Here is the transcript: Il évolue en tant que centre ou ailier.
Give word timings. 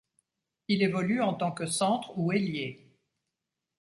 Il 0.67 0.81
évolue 0.81 1.21
en 1.21 1.35
tant 1.35 1.51
que 1.51 1.67
centre 1.67 2.17
ou 2.17 2.31
ailier. 2.31 2.91